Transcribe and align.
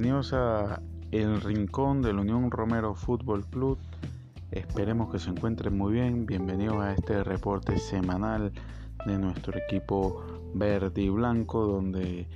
Bienvenidos 0.00 0.32
a 0.32 0.80
El 1.10 1.40
Rincón 1.40 2.02
de 2.02 2.12
la 2.12 2.20
Unión 2.20 2.52
Romero 2.52 2.94
Fútbol 2.94 3.44
Club. 3.46 3.78
Esperemos 4.52 5.10
que 5.10 5.18
se 5.18 5.28
encuentren 5.28 5.76
muy 5.76 5.94
bien. 5.94 6.24
Bienvenidos 6.24 6.76
a 6.76 6.92
este 6.92 7.24
reporte 7.24 7.76
semanal 7.80 8.52
de 9.06 9.18
nuestro 9.18 9.58
equipo 9.58 10.24
verde 10.54 11.02
y 11.02 11.08
blanco 11.08 11.66
donde 11.66 12.28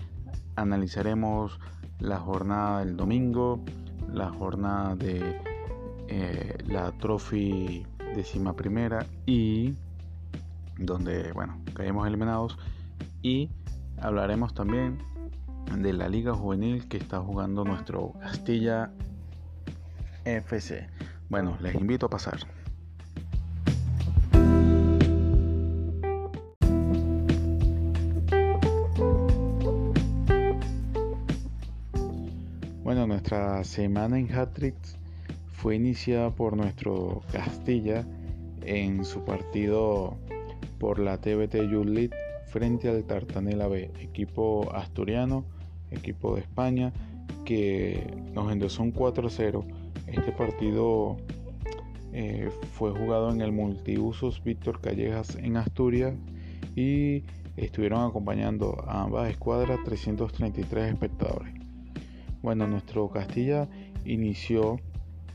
analizaremos 0.57 1.61
la 2.01 2.19
jornada 2.19 2.81
del 2.81 2.97
domingo, 2.97 3.61
la 4.13 4.31
jornada 4.31 4.97
de 4.97 5.41
eh, 6.09 6.59
la 6.67 6.91
Trophy 6.91 7.87
décima 8.17 8.57
primera 8.57 9.07
y 9.25 9.77
donde 10.79 11.31
bueno 11.31 11.61
caemos 11.75 12.09
eliminados 12.09 12.59
y 13.23 13.51
hablaremos 14.01 14.53
también 14.53 15.12
de 15.77 15.93
la 15.93 16.09
Liga 16.09 16.35
Juvenil 16.35 16.89
que 16.89 16.97
está 16.97 17.21
jugando 17.21 17.65
nuestro 17.65 18.13
Castilla 18.21 18.91
FC. 20.25 20.87
Bueno, 21.29 21.57
les 21.61 21.75
invito 21.75 22.07
a 22.07 22.11
pasar. 22.11 22.39
Bueno, 32.85 33.07
nuestra 33.07 33.65
semana 33.65 34.19
en 34.19 34.33
Hatrix 34.33 34.97
fue 35.53 35.77
iniciada 35.77 36.31
por 36.31 36.57
nuestro 36.57 37.23
Castilla 37.33 38.05
en 38.65 39.05
su 39.05 39.25
partido 39.25 40.17
por 40.79 40.99
la 40.99 41.19
TBT 41.19 41.71
Youth 41.71 42.13
frente 42.53 42.91
al 42.91 43.03
Tartanela 43.05 43.67
B, 43.67 43.91
equipo 43.99 44.71
asturiano, 44.75 45.47
equipo 45.91 46.35
de 46.35 46.43
España, 46.43 46.93
que 47.47 48.15
nos 48.35 48.53
endosó 48.53 48.83
un 48.83 48.93
4-0. 48.93 49.65
Este 50.07 50.33
partido 50.33 51.17
eh, 52.13 52.51
fue 52.75 52.91
jugado 52.91 53.33
en 53.33 53.41
el 53.41 53.53
multiusos 53.53 54.45
Víctor 54.45 54.83
Callejas 54.83 55.35
en 55.37 55.57
Asturias 55.57 56.15
y 56.77 57.25
estuvieron 57.57 58.05
acompañando 58.05 58.85
a 58.87 59.05
ambas 59.05 59.31
escuadras 59.31 59.79
333 59.85 60.93
espectadores. 60.93 61.55
Bueno, 62.43 62.67
nuestro 62.67 63.09
Castilla 63.09 63.67
inició 64.05 64.79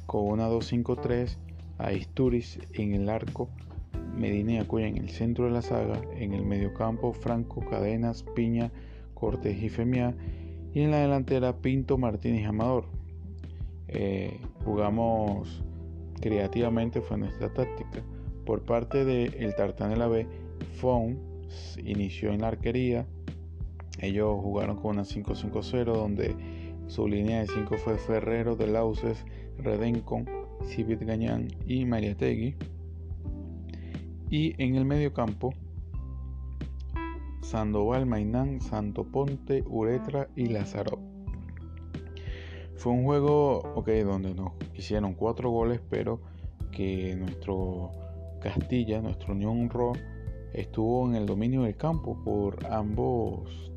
con 0.05 0.27
una 0.27 0.49
2-5-3 0.49 1.35
a 1.79 1.93
Isturiz 1.93 2.59
en 2.73 2.93
el 2.93 3.09
arco 3.09 3.49
Medina 4.17 4.53
y 4.53 4.57
Acuña 4.57 4.87
en 4.87 4.97
el 4.97 5.09
centro 5.09 5.45
de 5.45 5.51
la 5.51 5.61
saga, 5.61 6.01
en 6.15 6.33
el 6.33 6.43
mediocampo 6.43 7.13
Franco, 7.13 7.63
Cadenas, 7.69 8.23
Piña, 8.35 8.71
Cortés 9.13 9.61
y 9.61 9.69
Femia, 9.69 10.15
y 10.73 10.81
en 10.81 10.91
la 10.91 10.99
delantera 10.99 11.57
Pinto, 11.57 11.97
Martínez 11.97 12.47
Amador. 12.47 12.85
Eh, 13.87 14.39
jugamos 14.65 15.63
creativamente, 16.19 17.01
fue 17.01 17.17
nuestra 17.17 17.53
táctica. 17.53 18.01
Por 18.45 18.63
parte 18.63 19.05
del 19.05 19.31
de 19.31 19.53
Tartanela 19.53 20.07
B, 20.07 20.27
Fon 20.79 21.17
inició 21.83 22.31
en 22.31 22.41
la 22.41 22.49
arquería. 22.49 23.05
Ellos 23.99 24.39
jugaron 24.41 24.77
con 24.77 24.91
una 24.91 25.03
5-5-0 25.03 25.85
donde 25.85 26.35
su 26.87 27.07
línea 27.07 27.39
de 27.39 27.47
5 27.47 27.77
fue 27.77 27.97
Ferrero, 27.97 28.55
De 28.55 28.67
Lauces, 28.67 29.25
Redencon, 29.57 30.25
Civit 30.63 31.01
Gañán 31.01 31.47
y 31.67 31.85
Mariategui. 31.85 32.55
Y 34.29 34.61
en 34.61 34.75
el 34.75 34.85
medio 34.85 35.13
campo, 35.13 35.53
Sandoval, 37.41 38.05
Mainán, 38.05 38.59
Santo 38.59 39.05
Ponte, 39.05 39.63
Uretra 39.67 40.27
y 40.35 40.47
Lázaro. 40.47 40.99
Fue 42.75 42.91
un 42.91 43.05
juego 43.05 43.59
okay, 43.75 44.03
donde 44.03 44.35
nos 44.35 44.51
hicieron 44.75 45.13
cuatro 45.13 45.49
goles, 45.49 45.81
pero 45.89 46.19
que 46.71 47.15
nuestro 47.15 47.91
Castilla, 48.41 49.01
nuestro 49.01 49.33
Unión 49.33 49.69
Ro, 49.69 49.93
estuvo 50.53 51.07
en 51.07 51.15
el 51.15 51.25
dominio 51.25 51.63
del 51.63 51.77
campo 51.77 52.21
por 52.23 52.65
ambos, 52.67 53.71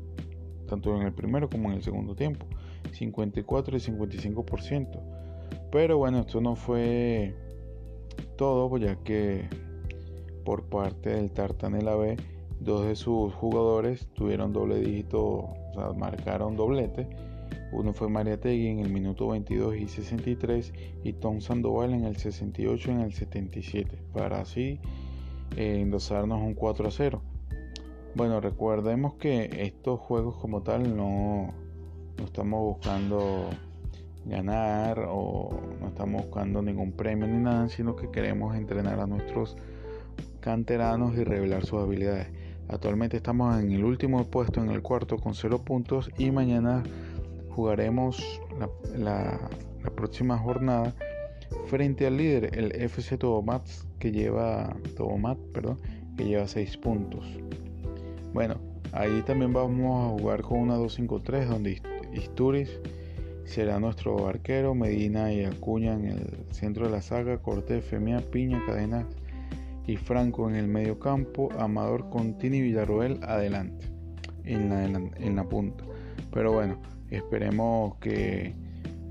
tanto 0.67 0.95
en 0.95 1.03
el 1.03 1.13
primero 1.13 1.49
como 1.49 1.69
en 1.69 1.75
el 1.75 1.83
segundo 1.83 2.13
tiempo, 2.13 2.45
54 2.91 3.77
y 3.77 3.79
55%. 3.79 4.99
Pero 5.71 5.97
bueno, 5.97 6.19
esto 6.19 6.41
no 6.41 6.55
fue 6.55 7.35
todo, 8.35 8.69
pues 8.69 8.83
ya 8.83 8.97
que 8.97 9.47
por 10.43 10.63
parte 10.63 11.11
del 11.11 11.31
Tartanela 11.31 11.95
B, 11.95 12.17
dos 12.59 12.85
de 12.85 12.95
sus 12.95 13.33
jugadores 13.33 14.07
tuvieron 14.13 14.53
doble 14.53 14.79
dígito, 14.79 15.21
o 15.21 15.71
sea, 15.73 15.93
marcaron 15.93 16.55
doblete. 16.55 17.07
Uno 17.71 17.93
fue 17.93 18.09
Mariategui 18.09 18.67
en 18.67 18.79
el 18.79 18.89
minuto 18.89 19.29
22 19.29 19.77
y 19.77 19.87
63 19.87 20.73
y 21.03 21.13
Tom 21.13 21.39
Sandoval 21.39 21.93
en 21.93 22.03
el 22.03 22.17
68 22.17 22.91
y 22.91 22.93
en 22.93 23.01
el 23.01 23.13
77, 23.13 23.97
para 24.13 24.41
así 24.41 24.79
eh, 25.55 25.79
endosarnos 25.81 26.41
un 26.41 26.53
4 26.53 26.87
a 26.87 26.91
0. 26.91 27.21
Bueno, 28.13 28.41
recordemos 28.41 29.13
que 29.13 29.49
estos 29.63 29.99
juegos 30.01 30.35
como 30.35 30.61
tal 30.63 30.97
no, 30.97 31.53
no 32.17 32.25
estamos 32.25 32.75
buscando 32.75 33.49
ganar 34.25 35.07
o 35.09 35.49
no 35.79 35.87
estamos 35.87 36.23
buscando 36.23 36.61
ningún 36.61 36.91
premio 36.91 37.25
ni 37.27 37.41
nada, 37.41 37.69
sino 37.69 37.95
que 37.95 38.11
queremos 38.11 38.55
entrenar 38.55 38.99
a 38.99 39.07
nuestros 39.07 39.57
canteranos 40.41 41.15
y 41.17 41.23
revelar 41.23 41.65
sus 41.65 41.79
habilidades. 41.79 42.27
Actualmente 42.67 43.17
estamos 43.17 43.61
en 43.61 43.71
el 43.71 43.83
último 43.83 44.25
puesto, 44.29 44.61
en 44.61 44.69
el 44.69 44.81
cuarto, 44.81 45.17
con 45.17 45.35
0 45.35 45.61
puntos 45.63 46.09
y 46.17 46.31
mañana 46.31 46.83
jugaremos 47.49 48.41
la, 48.97 49.39
próxima 49.95 50.37
jornada 50.37 50.93
frente 51.67 52.07
al 52.07 52.17
líder, 52.17 52.57
el 52.57 52.71
FC 52.71 53.17
Tobomat, 53.17 53.67
que 53.99 54.11
lleva 54.11 54.75
Tobomat, 54.95 55.37
perdón, 55.53 55.79
que 56.17 56.25
lleva 56.25 56.47
6 56.47 56.77
puntos. 56.77 57.25
Bueno, 58.33 58.55
ahí 58.93 59.21
también 59.25 59.51
vamos 59.51 60.05
a 60.05 60.19
jugar 60.19 60.41
con 60.41 60.59
una 60.59 60.77
2-5-3 60.77 61.45
donde 61.47 61.81
Isturiz 62.13 62.69
será 63.43 63.79
nuestro 63.79 64.27
arquero, 64.27 64.73
Medina 64.73 65.33
y 65.33 65.43
Acuña 65.43 65.93
en 65.93 66.05
el 66.05 66.45
centro 66.51 66.85
de 66.85 66.91
la 66.91 67.01
saga, 67.01 67.37
Cortés, 67.39 67.83
Femia, 67.83 68.19
Piña, 68.31 68.63
Cadenas 68.65 69.05
y 69.87 69.97
Franco 69.97 70.49
en 70.49 70.55
el 70.55 70.67
medio 70.67 70.99
campo, 70.99 71.49
Amador 71.57 72.09
Contini 72.09 72.57
y 72.57 72.61
Villarroel 72.61 73.19
adelante, 73.23 73.85
en 74.43 74.69
la, 74.69 74.83
en 74.85 75.35
la 75.35 75.43
punta. 75.47 75.83
Pero 76.31 76.53
bueno, 76.53 76.79
esperemos 77.09 77.95
que, 77.97 78.55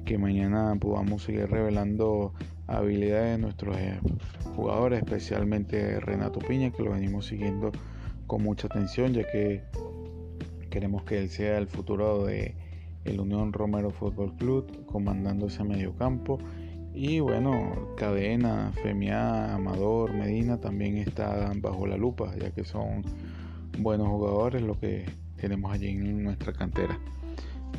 que 0.04 0.18
mañana 0.18 0.76
podamos 0.80 1.22
seguir 1.22 1.48
revelando 1.50 2.32
habilidades 2.66 3.32
de 3.32 3.38
nuestros 3.38 3.76
eh, 3.76 3.98
jugadores, 4.54 5.02
especialmente 5.02 6.00
Renato 6.00 6.38
Piña, 6.38 6.70
que 6.70 6.82
lo 6.82 6.92
venimos 6.92 7.26
siguiendo 7.26 7.72
con 8.26 8.42
mucha 8.42 8.68
atención, 8.68 9.12
ya 9.12 9.24
que 9.30 9.62
queremos 10.70 11.02
que 11.02 11.18
él 11.18 11.28
sea 11.28 11.58
el 11.58 11.66
futuro 11.66 12.24
de 12.24 12.54
el 13.04 13.18
Unión 13.18 13.52
Romero 13.52 13.90
Fútbol 13.90 14.36
Club, 14.36 14.84
comandando 14.86 15.46
ese 15.46 15.64
medio 15.64 15.94
campo 15.96 16.38
y 16.94 17.20
bueno, 17.20 17.94
Cadena, 17.96 18.72
Femia, 18.82 19.54
Amador, 19.54 20.12
Medina 20.12 20.58
también 20.60 20.96
están 20.98 21.60
bajo 21.62 21.86
la 21.86 21.96
lupa, 21.96 22.34
ya 22.36 22.50
que 22.50 22.64
son 22.64 23.02
buenos 23.78 24.08
jugadores 24.08 24.62
lo 24.62 24.78
que 24.78 25.06
tenemos 25.36 25.72
allí 25.72 25.88
en 25.88 26.24
nuestra 26.24 26.52
cantera. 26.52 26.98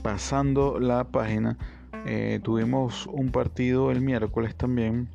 Pasando 0.02 0.80
la 0.80 1.04
página, 1.04 1.58
eh, 2.06 2.40
tuvimos 2.42 3.06
un 3.08 3.32
partido 3.32 3.92
el 3.92 4.02
miércoles 4.02 4.56
también, 4.56 5.10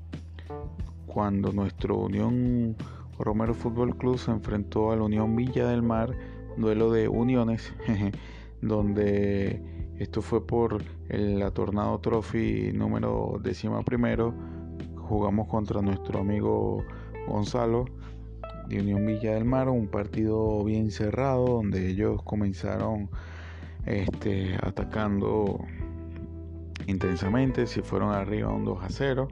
cuando 1.07 1.53
nuestro 1.53 1.97
Unión 1.97 2.77
Romero 3.19 3.55
Fútbol 3.55 3.97
Club 3.97 4.19
se 4.19 4.31
enfrentó 4.31 4.93
a 4.93 4.97
la 4.97 5.05
Unión 5.05 5.35
Villa 5.35 5.67
del 5.69 5.83
Mar, 5.83 6.11
duelo 6.59 6.91
de 6.93 7.09
uniones, 7.09 7.73
donde 8.61 9.86
esto 9.99 10.21
fue 10.21 10.47
por 10.47 10.83
la 11.09 11.51
Tornado 11.53 11.99
Trophy 12.01 12.71
número 12.73 13.41
décima 13.43 13.83
primero. 13.83 14.35
Jugamos 14.97 15.49
contra 15.49 15.81
nuestro 15.81 16.21
amigo 16.21 16.85
Gonzalo 17.27 17.87
de 18.69 18.81
Unión 18.81 19.07
Villa 19.07 19.33
del 19.35 19.47
Mar, 19.47 19.71
un 19.71 19.87
partido 19.87 20.63
bien 20.65 20.91
cerrado 20.91 21.47
donde 21.47 21.89
ellos 21.89 22.23
comenzaron 22.25 23.09
este, 23.87 24.57
atacando 24.61 25.61
intensamente, 26.87 27.67
si 27.67 27.81
fueron 27.81 28.13
arriba 28.13 28.51
un 28.51 28.65
2 28.65 28.85
a 28.85 28.89
0. 28.91 29.29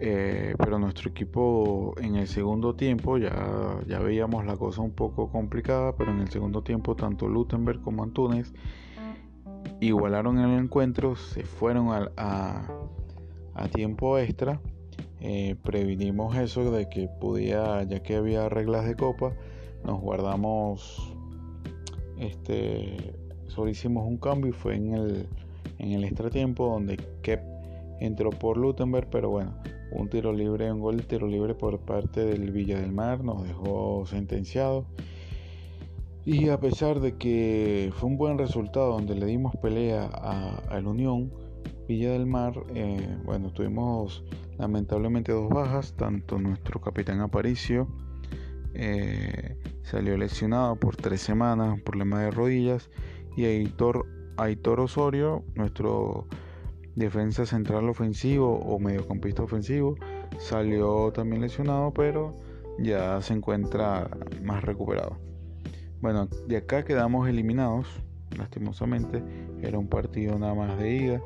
Eh, 0.00 0.54
pero 0.58 0.78
nuestro 0.78 1.10
equipo 1.10 1.94
en 2.00 2.16
el 2.16 2.28
segundo 2.28 2.74
tiempo 2.74 3.16
ya, 3.16 3.80
ya 3.86 3.98
veíamos 3.98 4.44
la 4.44 4.56
cosa 4.56 4.82
un 4.82 4.92
poco 4.92 5.30
complicada, 5.30 5.96
pero 5.96 6.12
en 6.12 6.20
el 6.20 6.28
segundo 6.28 6.62
tiempo 6.62 6.94
tanto 6.94 7.26
Lutenberg 7.28 7.80
como 7.80 8.04
Antunes 8.04 8.52
igualaron 9.80 10.38
el 10.38 10.58
encuentro, 10.58 11.16
se 11.16 11.44
fueron 11.44 11.88
a, 12.16 12.68
a, 13.54 13.68
tiempo 13.68 14.18
extra. 14.18 14.60
Eh, 15.20 15.56
previnimos 15.62 16.36
eso 16.36 16.70
de 16.70 16.88
que 16.88 17.08
podía, 17.20 17.82
ya 17.82 18.02
que 18.02 18.16
había 18.16 18.48
reglas 18.48 18.86
de 18.86 18.94
copa, 18.94 19.32
nos 19.84 20.00
guardamos, 20.00 21.12
este, 22.18 23.14
solo 23.46 23.70
hicimos 23.70 24.06
un 24.06 24.18
cambio 24.18 24.50
y 24.50 24.52
fue 24.52 24.76
en 24.76 24.94
el, 24.94 25.28
en 25.78 25.92
el 25.92 26.04
extratiempo 26.04 26.66
donde 26.66 26.96
Kep 27.22 27.40
entró 28.00 28.30
por 28.30 28.56
Lutenberg, 28.56 29.08
pero 29.10 29.30
bueno, 29.30 29.54
un 29.90 30.08
tiro 30.08 30.32
libre, 30.32 30.70
un 30.70 30.80
gol 30.80 30.98
de 30.98 31.02
tiro 31.04 31.26
libre 31.26 31.54
por 31.54 31.78
parte 31.80 32.24
del 32.24 32.50
Villa 32.50 32.80
del 32.80 32.92
Mar 32.92 33.24
nos 33.24 33.42
dejó 33.44 34.04
sentenciado. 34.06 34.86
Y 36.30 36.50
a 36.50 36.60
pesar 36.60 37.00
de 37.00 37.16
que 37.16 37.90
fue 37.94 38.10
un 38.10 38.18
buen 38.18 38.36
resultado 38.36 38.92
donde 38.92 39.14
le 39.14 39.24
dimos 39.24 39.56
pelea 39.62 40.04
al 40.68 40.86
Unión, 40.86 41.32
Villa 41.88 42.12
del 42.12 42.26
Mar, 42.26 42.52
eh, 42.74 43.16
bueno, 43.24 43.50
tuvimos 43.50 44.22
lamentablemente 44.58 45.32
dos 45.32 45.48
bajas, 45.48 45.94
tanto 45.96 46.38
nuestro 46.38 46.82
capitán 46.82 47.22
Aparicio 47.22 47.88
eh, 48.74 49.56
salió 49.80 50.18
lesionado 50.18 50.76
por 50.76 50.96
tres 50.96 51.22
semanas, 51.22 51.80
problema 51.80 52.20
de 52.20 52.30
rodillas, 52.30 52.90
y 53.34 53.46
Aitor, 53.46 54.04
Aitor 54.36 54.80
Osorio, 54.80 55.44
nuestro 55.54 56.26
defensa 56.94 57.46
central 57.46 57.88
ofensivo 57.88 58.54
o 58.54 58.78
mediocampista 58.78 59.44
ofensivo, 59.44 59.94
salió 60.38 61.10
también 61.10 61.40
lesionado, 61.40 61.90
pero 61.94 62.36
ya 62.78 63.18
se 63.22 63.32
encuentra 63.32 64.10
más 64.42 64.62
recuperado. 64.62 65.26
Bueno, 66.00 66.28
de 66.46 66.56
acá 66.56 66.84
quedamos 66.84 67.28
eliminados, 67.28 67.88
lastimosamente, 68.36 69.22
era 69.62 69.78
un 69.78 69.88
partido 69.88 70.38
nada 70.38 70.54
más 70.54 70.78
de 70.78 70.94
ida, 70.94 71.22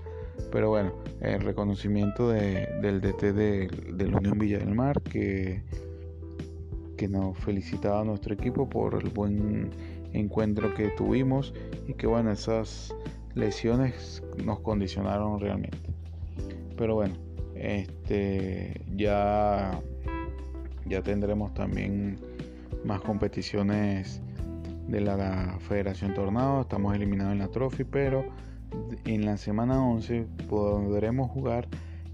pero 0.51 0.71
bueno, 0.71 0.93
el 1.21 1.41
reconocimiento 1.43 2.31
del 2.31 3.01
DT 3.01 3.33
de, 3.35 4.09
la 4.09 4.17
Unión 4.17 4.39
Villa 4.39 4.59
del 4.59 4.75
Mar, 4.75 5.03
que, 5.03 5.63
que 6.97 7.07
nos 7.07 7.37
felicitaba 7.39 8.01
a 8.01 8.05
nuestro 8.05 8.33
equipo 8.33 8.69
por 8.69 8.95
el 8.95 9.11
buen 9.11 9.71
encuentro 10.15 10.73
que 10.75 10.89
tuvimos 10.89 11.53
y 11.87 11.95
que 11.95 12.07
bueno, 12.07 12.31
esas 12.33 12.95
lesiones 13.35 14.23
nos 14.43 14.61
condicionaron 14.61 15.39
realmente. 15.39 15.79
Pero 16.79 16.95
bueno, 16.95 17.15
este 17.55 18.81
ya 18.97 19.79
ya 20.87 21.03
tendremos 21.03 21.55
también 21.55 22.19
más 22.85 23.01
competiciones 23.01 24.21
de 24.89 25.01
la 25.01 25.59
Federación 25.61 26.15
Tornado. 26.15 26.63
Estamos 26.63 26.95
eliminados 26.95 27.33
en 27.33 27.39
la 27.39 27.49
Trophy, 27.49 27.85
pero 27.85 28.25
en 29.05 29.25
la 29.25 29.37
semana 29.37 29.85
11 29.87 30.27
podremos 30.49 31.31
jugar 31.31 31.69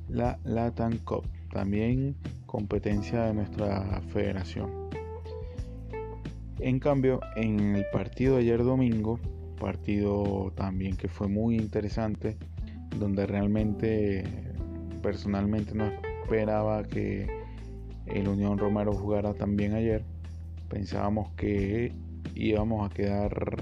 la 0.08 0.38
Latam 0.44 0.98
Cup, 0.98 1.24
también 1.52 2.16
competencia 2.46 3.24
de 3.24 3.34
nuestra 3.34 4.00
federación. 4.08 4.70
En 6.60 6.80
cambio, 6.80 7.20
en 7.36 7.76
el 7.76 7.84
partido 7.92 8.36
de 8.36 8.42
ayer 8.42 8.64
domingo 8.64 9.20
partido 9.58 10.52
también 10.56 10.96
que 10.96 11.08
fue 11.08 11.28
muy 11.28 11.56
interesante, 11.56 12.36
donde 12.98 13.26
realmente 13.26 14.24
personalmente 15.02 15.74
no 15.74 15.86
esperaba 16.22 16.84
que 16.84 17.26
el 18.06 18.28
Unión 18.28 18.56
Romero 18.58 18.92
jugara 18.92 19.34
también 19.34 19.74
ayer. 19.74 20.04
Pensábamos 20.68 21.30
que 21.32 21.92
íbamos 22.38 22.88
a 22.88 22.94
quedar 22.94 23.56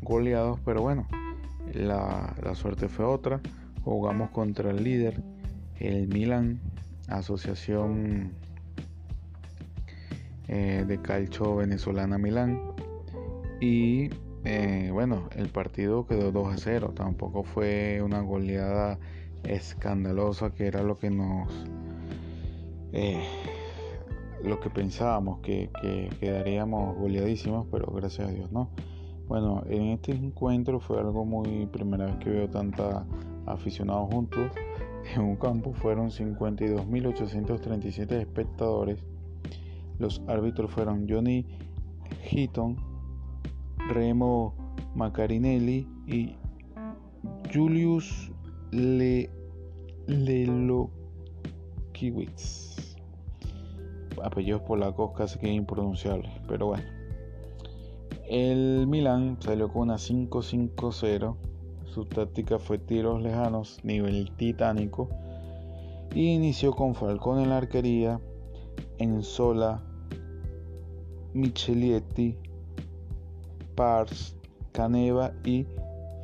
goleados, 0.00 0.58
pero 0.64 0.82
bueno, 0.82 1.06
la, 1.72 2.34
suerte 2.54 2.88
fue 2.88 3.04
otra. 3.04 3.40
Jugamos 3.84 4.30
contra 4.30 4.70
el 4.70 4.82
líder, 4.82 5.22
el 5.78 6.08
Milan, 6.08 6.60
Asociación 7.08 8.32
eh, 10.48 10.84
de 10.86 11.02
Calcio 11.02 11.56
Venezolana 11.56 12.16
Milán. 12.18 12.60
Y 13.60 14.10
eh, 14.44 14.90
bueno, 14.92 15.28
el 15.36 15.48
partido 15.48 16.06
quedó 16.06 16.32
2 16.32 16.54
a 16.54 16.56
0, 16.56 16.92
tampoco 16.96 17.44
fue 17.44 18.00
una 18.02 18.20
goleada 18.20 18.98
escandalosa 19.44 20.50
que 20.50 20.66
era 20.66 20.82
lo 20.82 20.98
que 20.98 21.10
nos... 21.10 21.48
Eh, 22.92 23.22
lo 24.44 24.60
que 24.60 24.70
pensábamos 24.70 25.40
que, 25.40 25.68
quedaríamos 26.20 26.96
goleadísimos, 26.96 27.66
pero 27.70 27.92
gracias 27.92 28.28
a 28.28 28.32
Dios 28.32 28.52
no. 28.52 28.70
Bueno, 29.26 29.64
en 29.68 29.88
este 29.88 30.12
encuentro 30.12 30.78
fue 30.80 31.00
algo 31.00 31.24
muy 31.24 31.66
primera 31.66 32.06
vez 32.06 32.16
que 32.16 32.30
veo 32.30 32.48
tanta 32.50 33.06
aficionados 33.46 34.12
juntos 34.12 34.52
en 35.14 35.22
un 35.22 35.36
campo. 35.36 35.72
Fueron 35.72 36.10
52.837 36.10 38.12
espectadores. 38.12 38.98
Los 39.98 40.20
árbitros 40.26 40.70
fueron 40.70 41.06
Johnny 41.08 41.46
Heaton, 42.30 42.76
Remo 43.88 44.54
Macarinelli 44.94 45.88
y 46.06 46.36
Julius 47.52 48.30
Le 48.72 49.30
Lelokiewicz. 50.06 52.73
Apellidos 54.22 54.62
polacos 54.62 55.12
casi 55.16 55.38
que 55.38 55.52
impronunciables, 55.52 56.30
pero 56.46 56.66
bueno. 56.66 56.84
El 58.28 58.86
Milan 58.86 59.36
salió 59.40 59.68
con 59.68 59.82
una 59.82 59.96
5-5-0. 59.96 61.36
Su 61.84 62.06
táctica 62.06 62.58
fue 62.58 62.78
tiros 62.78 63.22
lejanos, 63.22 63.78
nivel 63.82 64.30
titánico. 64.36 65.08
Y 66.14 66.32
inició 66.32 66.72
con 66.72 66.94
Falcón 66.94 67.40
en 67.40 67.50
la 67.50 67.58
arquería, 67.58 68.20
Enzola, 68.98 69.82
Michelietti, 71.34 72.38
Pars, 73.74 74.36
Caneva 74.72 75.32
y 75.44 75.66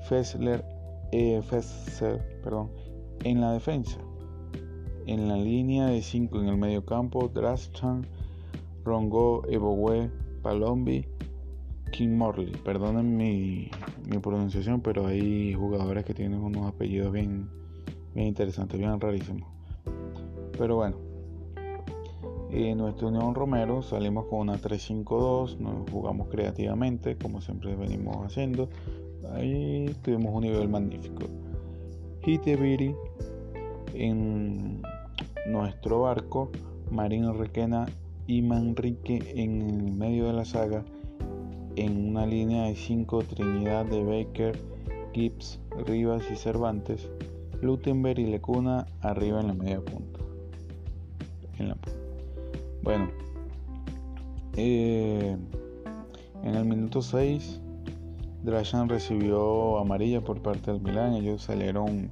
Fessler, 0.08 0.64
eh, 1.12 1.42
perdón, 2.42 2.70
en 3.24 3.40
la 3.40 3.52
defensa. 3.52 3.98
En 5.10 5.26
la 5.26 5.36
línea 5.36 5.86
de 5.86 6.02
5 6.02 6.40
en 6.40 6.46
el 6.46 6.56
medio 6.56 6.84
campo, 6.84 7.28
Drastan, 7.34 8.06
Rongo, 8.84 9.42
Evowe, 9.48 10.08
Palombi, 10.40 11.04
King 11.90 12.10
Morley. 12.10 12.52
Perdonen 12.64 13.16
mi, 13.16 13.68
pronunciación, 14.22 14.80
pero 14.82 15.08
hay 15.08 15.52
jugadores 15.52 16.04
que 16.04 16.14
tienen 16.14 16.38
unos 16.38 16.64
apellidos 16.64 17.10
bien, 17.10 17.50
bien 18.14 18.28
interesantes, 18.28 18.78
bien 18.78 19.00
rarísimos. 19.00 19.48
Pero 20.56 20.76
bueno, 20.76 20.96
en 22.52 22.78
nuestra 22.78 23.08
Unión 23.08 23.34
Romero 23.34 23.82
salimos 23.82 24.26
con 24.26 24.38
una 24.38 24.58
3-5-2, 24.58 25.58
nos 25.58 25.90
jugamos 25.90 26.28
creativamente, 26.28 27.16
como 27.16 27.40
siempre 27.40 27.74
venimos 27.74 28.16
haciendo. 28.24 28.68
Ahí 29.32 29.92
tuvimos 30.02 30.32
un 30.32 30.42
nivel 30.42 30.68
magnífico. 30.68 31.24
Hitebiri 32.24 32.94
en 33.94 34.82
nuestro 35.46 36.02
barco, 36.02 36.50
Marín 36.90 37.32
Requena 37.36 37.86
y 38.26 38.42
Manrique 38.42 39.32
en 39.36 39.62
el 39.62 39.92
medio 39.92 40.26
de 40.26 40.32
la 40.32 40.44
saga, 40.44 40.84
en 41.76 42.10
una 42.10 42.26
línea 42.26 42.64
de 42.64 42.76
5 42.76 43.22
Trinidad 43.24 43.86
de 43.86 44.02
Baker, 44.02 44.58
Gibbs, 45.12 45.60
Rivas 45.86 46.24
y 46.30 46.36
Cervantes, 46.36 47.08
Lutenberg 47.60 48.18
y 48.18 48.26
Lecuna 48.26 48.86
arriba 49.00 49.40
en 49.40 49.46
la 49.48 49.54
media 49.54 49.80
punta. 49.80 50.20
Bueno, 52.82 53.10
eh, 54.56 55.36
en 56.42 56.54
el 56.54 56.64
minuto 56.64 57.02
6, 57.02 57.60
Drajan 58.42 58.88
recibió 58.88 59.78
amarilla 59.78 60.22
por 60.22 60.40
parte 60.40 60.72
del 60.72 60.80
Milán. 60.80 61.12
Ellos 61.12 61.42
salieron 61.42 62.10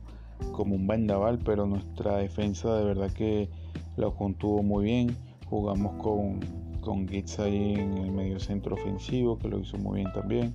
como 0.53 0.75
un 0.75 0.87
vendaval, 0.87 1.39
pero 1.39 1.67
nuestra 1.67 2.19
defensa 2.19 2.75
de 2.77 2.85
verdad 2.85 3.11
que 3.13 3.49
lo 3.97 4.15
contuvo 4.15 4.63
muy 4.63 4.85
bien. 4.85 5.17
Jugamos 5.49 6.03
con, 6.03 6.41
con 6.81 7.09
Gitz 7.09 7.39
ahí 7.39 7.75
en 7.75 7.99
el 7.99 8.11
medio 8.11 8.39
centro 8.39 8.75
ofensivo, 8.75 9.39
que 9.39 9.49
lo 9.49 9.59
hizo 9.59 9.79
muy 9.79 10.01
bien 10.01 10.13
también. 10.13 10.55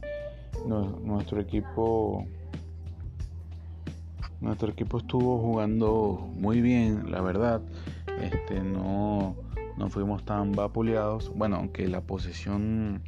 Nuestro 1.03 1.39
equipo 1.41 2.25
nuestro 4.39 4.69
equipo 4.69 4.97
estuvo 4.97 5.39
jugando 5.39 6.29
muy 6.35 6.61
bien, 6.61 7.09
la 7.11 7.21
verdad. 7.21 7.61
Este 8.21 8.61
no 8.61 9.35
no 9.77 9.89
fuimos 9.89 10.23
tan 10.23 10.51
vapuleados. 10.51 11.31
Bueno, 11.35 11.57
aunque 11.57 11.87
la 11.87 12.01
posesión, 12.01 13.01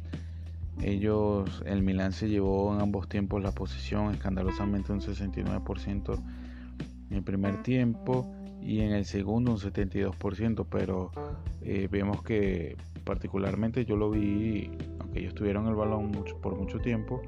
ellos, 0.82 1.62
el 1.66 1.82
Milan 1.82 2.12
se 2.12 2.28
llevó 2.28 2.74
en 2.74 2.80
ambos 2.80 3.08
tiempos 3.08 3.42
la 3.42 3.52
posesión 3.52 4.12
escandalosamente 4.14 4.92
un 4.92 5.00
69% 5.00 6.18
en 7.10 7.16
el 7.16 7.22
primer 7.22 7.62
tiempo 7.62 8.30
y 8.60 8.80
en 8.80 8.92
el 8.92 9.04
segundo 9.04 9.52
un 9.52 9.58
72%, 9.58 10.66
pero 10.68 11.12
eh, 11.62 11.88
vemos 11.90 12.22
que 12.22 12.76
particularmente 13.04 13.84
yo 13.84 13.96
lo 13.96 14.10
vi, 14.10 14.70
aunque 14.98 15.20
ellos 15.20 15.34
tuvieron 15.34 15.68
el 15.68 15.74
balón 15.74 16.10
mucho, 16.10 16.40
por 16.40 16.56
mucho 16.56 16.80
tiempo, 16.80 17.22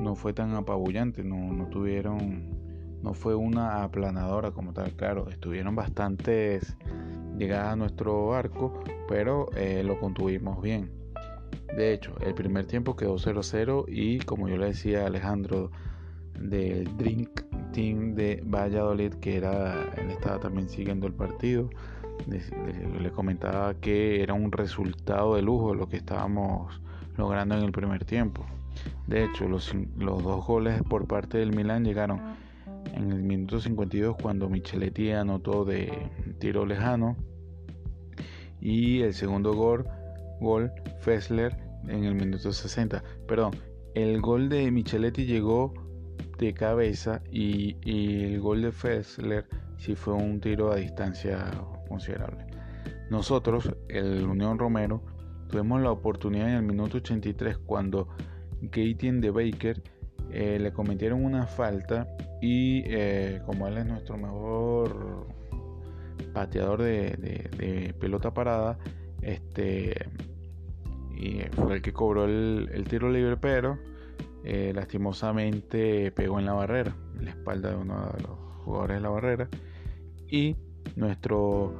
no 0.00 0.14
fue 0.14 0.32
tan 0.32 0.54
apabullante, 0.54 1.22
no, 1.22 1.52
no 1.52 1.66
tuvieron, 1.66 2.48
no 3.02 3.12
fue 3.12 3.34
una 3.34 3.82
aplanadora 3.82 4.52
como 4.52 4.72
tal, 4.72 4.92
claro, 4.92 5.28
estuvieron 5.28 5.74
bastantes 5.74 6.76
llegar 7.36 7.66
a 7.66 7.76
nuestro 7.76 8.34
arco, 8.34 8.82
pero 9.08 9.50
eh, 9.56 9.82
lo 9.84 9.98
contuvimos 9.98 10.62
bien. 10.62 10.90
De 11.76 11.92
hecho, 11.92 12.14
el 12.20 12.34
primer 12.34 12.66
tiempo 12.66 12.96
quedó 12.96 13.16
0-0 13.16 13.84
y 13.88 14.18
como 14.20 14.48
yo 14.48 14.56
le 14.56 14.66
decía 14.66 15.02
a 15.02 15.06
Alejandro 15.06 15.70
del 16.38 16.96
Drink 16.96 17.42
Team 17.72 18.14
de 18.14 18.42
Valladolid, 18.44 19.14
que 19.14 19.36
era, 19.36 19.92
él 19.96 20.10
estaba 20.10 20.38
también 20.38 20.68
siguiendo 20.68 21.06
el 21.06 21.14
partido. 21.14 21.70
Le, 22.28 23.10
comentaba 23.10 23.74
que 23.74 24.22
era 24.22 24.34
un 24.34 24.52
resultado 24.52 25.34
de 25.34 25.42
lujo 25.42 25.74
lo 25.74 25.88
que 25.88 25.96
estábamos 25.96 26.80
logrando 27.16 27.56
en 27.56 27.64
el 27.64 27.72
primer 27.72 28.04
tiempo. 28.04 28.44
De 29.06 29.24
hecho, 29.24 29.48
los, 29.48 29.74
los 29.98 30.22
dos 30.22 30.46
goles 30.46 30.82
por 30.82 31.06
parte 31.06 31.38
del 31.38 31.54
Milan 31.54 31.84
llegaron 31.84 32.20
en 32.94 33.10
el 33.10 33.22
minuto 33.22 33.60
52 33.60 34.16
cuando 34.20 34.48
Micheletti 34.48 35.10
anotó 35.10 35.64
de 35.64 35.92
tiro 36.38 36.66
lejano 36.66 37.16
y 38.60 39.00
el 39.00 39.14
segundo 39.14 39.54
gol, 39.54 39.84
gol 40.40 40.72
Fessler 41.00 41.56
en 41.88 42.04
el 42.04 42.14
minuto 42.14 42.52
60. 42.52 43.02
Perdón, 43.26 43.52
el 43.94 44.20
gol 44.20 44.48
de 44.48 44.70
Micheletti 44.70 45.26
llegó 45.26 45.74
de 46.38 46.54
cabeza 46.54 47.22
y, 47.30 47.76
el 47.84 48.40
gol 48.40 48.62
de 48.62 48.72
Fessler 48.72 49.46
sí 49.76 49.94
fue 49.94 50.14
un 50.14 50.40
tiro 50.40 50.72
a 50.72 50.76
distancia 50.76 51.44
considerable. 51.88 52.46
Nosotros, 53.10 53.74
el 53.88 54.24
Unión 54.26 54.58
Romero, 54.58 55.02
tuvimos 55.48 55.82
la 55.82 55.90
oportunidad 55.90 56.48
en 56.48 56.54
el 56.54 56.62
minuto 56.62 56.98
83 56.98 57.58
cuando 57.58 58.08
Gaten 58.62 59.20
de 59.20 59.30
Baker 59.30 59.82
eh, 60.30 60.58
le 60.58 60.72
cometieron 60.72 61.24
una 61.24 61.46
falta 61.46 62.08
y 62.40 62.82
eh, 62.86 63.42
como 63.44 63.68
él 63.68 63.78
es 63.78 63.86
nuestro 63.86 64.16
mejor 64.16 65.26
pateador 66.32 66.82
de, 66.82 67.94
pelota 68.00 68.32
parada, 68.32 68.78
este 69.20 69.94
fue 71.52 71.74
el 71.74 71.82
que 71.82 71.92
cobró 71.92 72.24
el, 72.24 72.84
tiro 72.88 73.10
libre, 73.10 73.36
pero 73.36 73.78
eh, 74.44 74.72
lastimosamente 74.74 76.10
pegó 76.12 76.38
en 76.38 76.46
la 76.46 76.52
barrera, 76.52 76.96
en 77.18 77.24
la 77.24 77.30
espalda 77.30 77.70
de 77.70 77.76
uno 77.76 78.12
de 78.16 78.22
los 78.22 78.38
jugadores 78.64 78.96
de 78.96 79.00
la 79.02 79.08
barrera. 79.08 79.48
Y 80.28 80.56
nuestro 80.96 81.74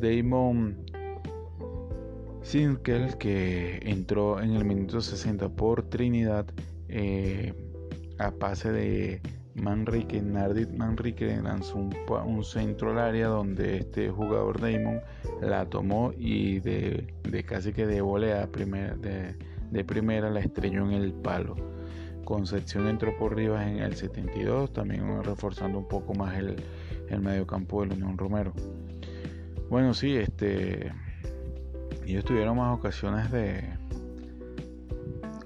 Damon 0.00 0.76
Sinkel, 2.42 3.16
que 3.16 3.80
entró 3.82 4.40
en 4.40 4.52
el 4.52 4.64
minuto 4.64 5.00
60 5.00 5.48
por 5.50 5.88
Trinidad, 5.88 6.46
eh, 6.88 7.54
a 8.18 8.30
pase 8.30 8.70
de 8.70 9.20
Manrique, 9.54 10.20
Nardit 10.20 10.70
Manrique 10.70 11.36
lanzó 11.42 11.76
un, 11.76 12.44
centro 12.44 12.90
al 12.90 12.98
área 12.98 13.28
donde 13.28 13.78
este 13.78 14.10
jugador 14.10 14.60
Damon 14.60 15.00
la 15.40 15.64
tomó 15.66 16.12
y 16.16 16.60
de, 16.60 17.06
casi 17.46 17.72
que 17.72 17.86
de 17.86 18.00
volea 18.00 18.46
de, 18.46 19.84
primera 19.84 20.30
la 20.30 20.40
estrelló 20.40 20.84
en 20.86 20.92
el 20.92 21.12
palo. 21.12 21.56
Concepción 22.24 22.88
entró 22.88 23.16
por 23.16 23.36
Rivas 23.36 23.66
en 23.66 23.78
el 23.78 23.94
72, 23.94 24.72
también 24.72 25.22
reforzando 25.22 25.78
un 25.78 25.88
poco 25.88 26.14
más 26.14 26.36
el, 26.36 26.56
el 27.08 27.20
medio 27.20 27.46
campo 27.46 27.82
del 27.82 27.92
Unión 27.92 28.18
Romero. 28.18 28.52
Bueno, 29.70 29.94
sí, 29.94 30.16
este. 30.16 30.92
Ellos 32.06 32.24
tuvieron 32.24 32.56
más 32.56 32.76
ocasiones 32.78 33.30
de. 33.30 33.64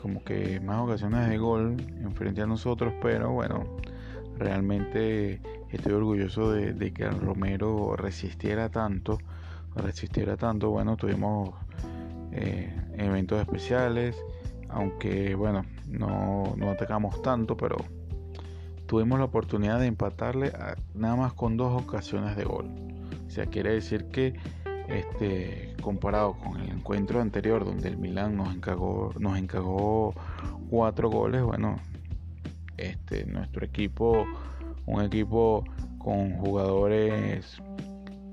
Como 0.01 0.23
que 0.25 0.61
más 0.61 0.81
ocasiones 0.81 1.29
de 1.29 1.39
gol 1.39 1.77
en 2.01 2.15
frente 2.15 2.43
a 2.43 2.47
nosotros, 2.47 2.95
pero 3.03 3.33
bueno, 3.33 3.65
Realmente 4.39 5.41
estoy 5.71 5.93
orgulloso 5.95 6.53
de, 6.53 6.93
que 6.93 7.03
el 7.03 7.19
Romero 7.19 7.97
resistiera 7.97 8.69
tanto, 8.69 9.19
resistiera 9.75 10.37
tanto. 10.37 10.71
Bueno, 10.71 10.97
tuvimos 10.97 11.51
eh, 12.31 12.73
eventos 12.97 13.41
especiales, 13.41 14.17
aunque 14.69 15.35
bueno, 15.35 15.65
no, 15.89 16.55
no, 16.57 16.71
atacamos 16.71 17.21
tanto, 17.23 17.57
pero 17.57 17.77
tuvimos 18.87 19.19
la 19.19 19.27
oportunidad 19.27 19.79
de 19.81 19.87
empatarle 19.87 20.53
nada 20.95 21.17
más 21.17 21.33
con 21.33 21.57
dos 21.57 21.81
ocasiones 21.83 22.37
de 22.37 22.45
gol. 22.45 22.67
O 23.27 23.31
sea, 23.31 23.47
quiere 23.47 23.73
decir 23.73 24.07
que 24.07 24.35
este, 24.89 25.75
comparado 25.83 26.35
con 26.35 26.61
el 26.61 26.71
encuentro 26.71 27.21
anterior 27.21 27.65
donde 27.65 27.89
el 27.89 27.99
Milan 27.99 28.37
nos 28.37 28.55
encagó, 28.55 29.13
nos 29.19 29.39
cuatro 30.71 31.11
goles, 31.11 31.43
bueno, 31.43 31.79
este, 32.77 33.27
nuestro 33.27 33.67
equipo, 33.67 34.27
un 34.87 35.03
equipo 35.03 35.65
con 35.99 36.39
jugadores 36.39 37.61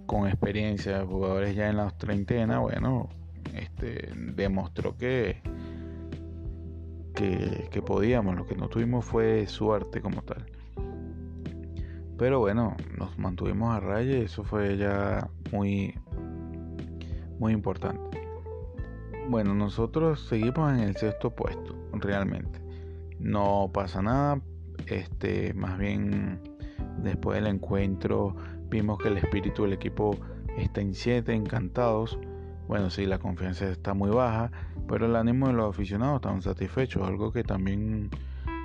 con 0.06 0.28
experiencia, 0.28 1.06
jugadores 1.06 1.56
ya 1.56 1.70
en 1.70 1.78
las 1.78 1.98
treintenas, 1.98 2.60
bueno, 2.60 3.10
este, 3.54 4.10
demostró 4.16 4.96
que, 4.98 5.42
que, 7.16 7.82
podíamos, 7.86 8.36
lo 8.36 8.46
que 8.46 8.56
no 8.56 8.68
tuvimos 8.68 9.06
fue 9.06 9.48
suerte 9.48 10.02
como 10.02 10.22
tal. 10.22 10.46
Pero 12.18 12.40
bueno, 12.40 12.76
nos 12.98 13.18
mantuvimos 13.18 13.76
a 13.76 13.80
raya 13.80 14.18
y 14.18 14.22
eso 14.24 14.44
fue 14.44 14.78
ya 14.78 15.30
muy, 15.52 15.98
muy 17.40 17.54
importante. 17.54 18.22
Bueno, 19.30 19.56
nosotros 19.56 20.28
seguimos 20.28 20.72
en 20.74 20.80
el 20.80 20.96
sexto 20.96 21.32
puesto, 21.32 21.76
realmente 21.94 22.66
no 23.20 23.70
pasa 23.74 24.02
nada. 24.02 24.42
Este, 24.88 25.54
más 25.54 25.78
bien 25.78 26.42
después 27.00 27.42
del 27.42 27.48
encuentro 27.48 28.36
vimos 28.70 29.00
que 29.00 29.08
el 29.08 29.18
espíritu 29.18 29.64
del 29.64 29.74
equipo 29.74 30.18
está 30.58 30.82
en 30.82 30.94
7, 30.94 31.34
encantados. 31.34 32.20
Bueno, 32.68 32.90
sí, 32.90 33.06
la 33.06 33.20
confianza 33.20 33.70
está 33.70 33.94
muy 33.94 34.10
baja, 34.10 34.52
pero 34.88 35.06
el 35.06 35.16
ánimo 35.16 35.48
de 35.48 35.54
los 35.54 35.70
aficionados 35.70 36.16
están 36.16 36.42
satisfechos, 36.42 37.08
algo 37.08 37.32
que 37.32 37.44
también 37.44 38.10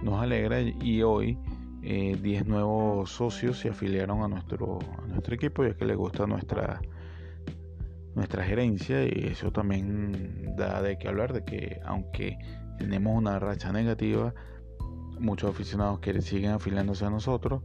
nos 0.03 0.23
alegra. 0.23 0.61
Y 0.61 1.03
hoy 1.03 1.39
10 1.83 1.83
eh, 2.23 2.45
nuevos 2.47 3.11
socios 3.11 3.59
se 3.59 3.69
afiliaron 3.69 4.23
a 4.23 4.29
nuestro, 4.29 4.79
a 5.03 5.07
nuestro 5.07 5.35
equipo 5.35 5.65
ya 5.65 5.75
que 5.75 5.85
les 5.85 5.97
gusta 5.97 6.27
nuestra 6.27 6.81
nuestra 8.15 8.45
gerencia 8.45 9.05
y 9.05 9.29
eso 9.31 9.53
también 9.53 10.57
da 10.57 10.83
de 10.83 10.99
qué 10.99 11.09
hablar 11.09 11.33
de 11.33 11.45
que 11.45 11.81
aunque 11.85 12.39
tenemos 12.77 13.17
una 13.17 13.39
racha 13.39 13.73
negativa, 13.73 14.35
muchos 15.19 15.51
aficionados 15.51 16.01
que 16.01 16.21
siguen 16.21 16.51
afiliándose 16.51 17.05
a 17.05 17.11
nosotros 17.11 17.63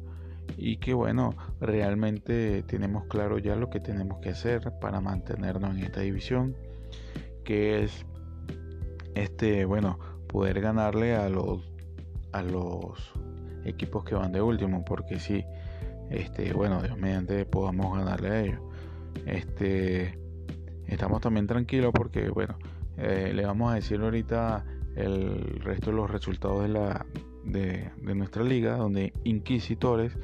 y 0.57 0.77
que 0.77 0.93
bueno, 0.93 1.35
realmente 1.59 2.63
tenemos 2.63 3.05
claro 3.05 3.37
ya 3.37 3.55
lo 3.55 3.69
que 3.69 3.79
tenemos 3.79 4.19
que 4.19 4.29
hacer 4.29 4.71
para 4.79 5.01
mantenernos 5.01 5.75
en 5.75 5.83
esta 5.83 6.01
división, 6.01 6.55
que 7.43 7.83
es 7.83 8.05
este, 9.15 9.65
bueno, 9.65 9.99
poder 10.27 10.61
ganarle 10.61 11.15
a 11.15 11.29
los 11.29 11.71
a 12.31 12.41
los 12.41 13.13
equipos 13.63 14.03
que 14.03 14.13
van 14.13 14.31
de 14.31 14.41
último, 14.41 14.83
porque 14.83 15.19
si 15.19 15.45
este, 16.09 16.53
bueno, 16.53 16.81
Dios 16.81 16.97
mediante 16.97 17.45
podamos 17.45 17.97
ganarle 17.97 18.29
a 18.29 18.41
ellos. 18.41 18.59
Este, 19.25 20.19
estamos 20.87 21.21
también 21.21 21.47
tranquilos 21.47 21.91
porque 21.93 22.29
bueno, 22.29 22.57
eh, 22.97 23.31
le 23.33 23.45
vamos 23.45 23.71
a 23.71 23.75
decir 23.75 24.01
ahorita 24.01 24.65
el 24.95 25.59
resto 25.61 25.91
de 25.91 25.97
los 25.97 26.09
resultados 26.09 26.63
de, 26.63 26.69
la, 26.69 27.05
de, 27.43 27.91
nuestra 28.15 28.43
liga, 28.43 28.77
donde 28.77 29.13
Inquisitores 29.23 30.17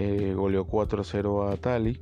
eh, 0.00 0.32
goleó 0.32 0.64
4-0 0.64 1.52
a 1.52 1.56
Tali. 1.56 2.00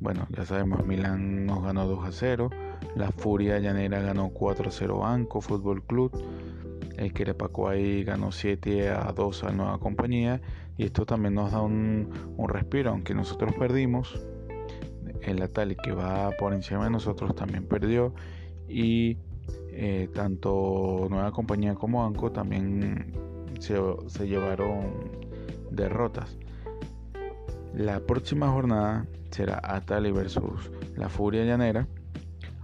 Bueno, 0.00 0.26
ya 0.30 0.46
sabemos, 0.46 0.86
Milán 0.86 1.44
nos 1.44 1.62
ganó 1.62 1.86
2-0. 1.86 2.48
La 2.96 3.12
Furia 3.12 3.58
Llanera 3.58 4.00
ganó 4.00 4.32
4-0 4.32 5.04
a 5.04 5.12
Anco 5.12 5.42
Fútbol 5.42 5.82
Club. 5.82 6.10
El 6.96 7.12
ahí 7.68 8.02
ganó 8.02 8.32
7 8.32 8.88
a 8.88 9.12
2 9.12 9.44
a 9.44 9.52
Nueva 9.52 9.78
Compañía. 9.78 10.40
Y 10.78 10.84
esto 10.84 11.04
también 11.04 11.34
nos 11.34 11.52
da 11.52 11.60
un, 11.60 12.08
respiro, 12.48 12.92
aunque 12.92 13.12
nosotros 13.12 13.52
perdimos. 13.58 14.18
El 15.20 15.42
Atali 15.42 15.76
que 15.76 15.92
va 15.92 16.30
por 16.38 16.54
encima 16.54 16.84
de 16.84 16.90
nosotros 16.90 17.34
también 17.34 17.66
perdió. 17.66 18.14
Y 18.68 19.18
eh, 19.72 20.08
tanto 20.14 21.08
Nueva 21.10 21.30
Compañía 21.32 21.74
como 21.74 22.06
Anco 22.06 22.32
también 22.32 23.12
se, 23.60 24.26
llevaron 24.26 25.10
derrotas. 25.70 26.38
La 27.74 28.00
próxima 28.00 28.48
jornada 28.48 29.06
será 29.30 29.60
Atali 29.62 30.10
versus 30.10 30.70
la 30.96 31.08
Furia 31.08 31.44
Llanera. 31.44 31.86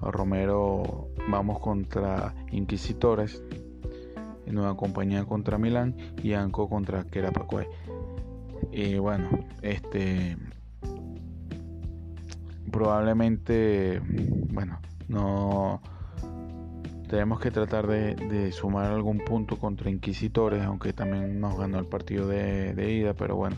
Romero 0.00 1.08
vamos 1.28 1.60
contra 1.60 2.34
Inquisitores. 2.50 3.42
Nueva 4.46 4.76
Compañía 4.76 5.24
contra 5.24 5.58
Milán 5.58 5.96
y 6.22 6.34
Anco 6.34 6.68
contra 6.68 7.04
Querapacuay. 7.04 7.66
Y 8.72 8.98
bueno, 8.98 9.28
este 9.62 10.36
probablemente, 12.70 14.00
bueno, 14.52 14.80
no 15.06 15.80
tenemos 17.08 17.38
que 17.38 17.52
tratar 17.52 17.86
de, 17.86 18.50
sumar 18.50 18.90
algún 18.90 19.18
punto 19.18 19.58
contra 19.58 19.90
Inquisitores, 19.90 20.64
aunque 20.64 20.92
también 20.92 21.40
nos 21.40 21.56
ganó 21.56 21.78
el 21.78 21.86
partido 21.86 22.26
de, 22.26 22.92
ida, 22.92 23.14
pero 23.14 23.36
bueno, 23.36 23.56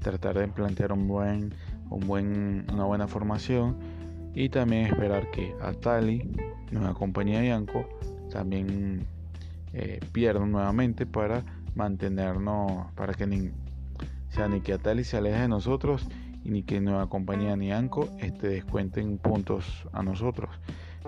tratar 0.00 0.38
de 0.38 0.48
plantear 0.48 0.92
un 0.92 1.08
buen, 1.08 1.54
un 1.90 2.06
buen, 2.06 2.66
una 2.72 2.84
buena 2.84 3.08
formación 3.08 3.76
y 4.34 4.48
también 4.48 4.86
esperar 4.86 5.30
que 5.30 5.54
Atali, 5.60 6.30
nueva 6.70 6.94
compañía 6.94 7.40
de 7.40 7.48
Yanco, 7.48 7.88
también 8.30 9.06
eh, 9.72 10.00
pierda 10.12 10.44
nuevamente 10.44 11.06
para 11.06 11.42
mantenernos, 11.74 12.92
para 12.94 13.14
que 13.14 13.52
sea, 14.30 14.48
ni 14.48 14.60
que 14.60 14.72
Atali 14.72 15.04
se 15.04 15.16
aleje 15.16 15.40
de 15.40 15.48
nosotros 15.48 16.06
y 16.44 16.50
ni 16.50 16.62
que 16.62 16.80
nueva 16.80 17.08
compañía 17.08 17.56
ni 17.56 17.72
ANCO 17.72 18.08
este, 18.18 18.48
descuenten 18.48 19.18
puntos 19.18 19.86
a 19.92 20.02
nosotros. 20.02 20.50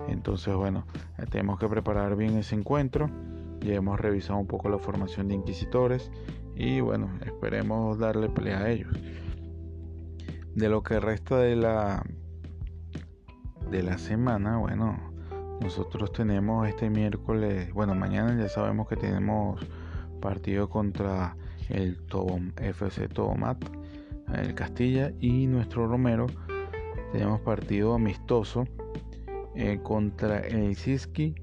Entonces, 0.07 0.53
bueno, 0.55 0.85
tenemos 1.29 1.59
que 1.59 1.67
preparar 1.67 2.15
bien 2.15 2.37
ese 2.37 2.55
encuentro. 2.55 3.09
Ya 3.61 3.75
hemos 3.75 3.99
revisado 3.99 4.39
un 4.39 4.47
poco 4.47 4.69
la 4.69 4.79
formación 4.79 5.27
de 5.27 5.35
inquisitores 5.35 6.11
y 6.61 6.79
bueno, 6.79 7.09
esperemos 7.25 7.97
darle 7.97 8.29
pelea 8.29 8.59
a 8.59 8.69
ellos. 8.69 8.93
De 10.53 10.69
lo 10.69 10.83
que 10.83 10.99
resta 10.99 11.39
de 11.39 11.55
la 11.55 12.05
de 13.71 13.81
la 13.81 13.97
semana, 13.97 14.57
bueno, 14.57 14.95
nosotros 15.59 16.11
tenemos 16.11 16.67
este 16.67 16.89
miércoles, 16.91 17.73
bueno, 17.73 17.95
mañana 17.95 18.37
ya 18.39 18.47
sabemos 18.47 18.87
que 18.87 18.95
tenemos 18.95 19.59
partido 20.21 20.69
contra 20.69 21.35
el 21.69 21.97
Tom, 22.03 22.51
FC 22.57 23.07
Tomat, 23.07 23.57
el 24.35 24.53
Castilla 24.53 25.11
y 25.19 25.47
nuestro 25.47 25.87
Romero. 25.87 26.27
Tenemos 27.11 27.41
partido 27.41 27.95
amistoso 27.95 28.65
eh, 29.55 29.79
contra 29.81 30.41
el 30.41 30.75
Siski 30.75 31.33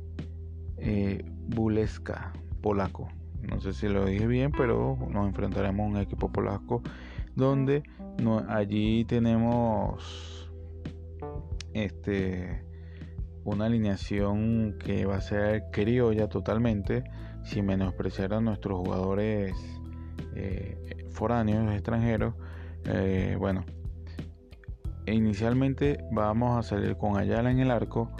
eh, 0.76 1.24
Buleska, 1.48 2.32
polaco. 2.62 3.08
No 3.50 3.60
sé 3.60 3.72
si 3.72 3.88
lo 3.88 4.04
dije 4.04 4.26
bien, 4.26 4.52
pero 4.52 4.96
nos 5.10 5.26
enfrentaremos 5.26 5.86
a 5.86 5.88
un 5.88 5.96
equipo 5.98 6.30
polaco 6.30 6.82
donde 7.34 7.82
no, 8.18 8.44
allí 8.48 9.04
tenemos 9.04 10.50
este 11.72 12.64
una 13.44 13.66
alineación 13.66 14.76
que 14.78 15.06
va 15.06 15.16
a 15.16 15.20
ser 15.20 15.64
criolla 15.72 16.28
totalmente, 16.28 17.04
sin 17.44 17.64
menospreciar 17.64 18.34
a 18.34 18.40
nuestros 18.40 18.78
jugadores 18.78 19.54
eh, 20.34 21.06
foráneos, 21.10 21.72
extranjeros. 21.72 22.34
Eh, 22.84 23.36
bueno, 23.38 23.64
inicialmente 25.06 26.04
vamos 26.12 26.58
a 26.58 26.62
salir 26.62 26.96
con 26.96 27.16
Ayala 27.16 27.50
en 27.50 27.60
el 27.60 27.70
arco, 27.70 28.10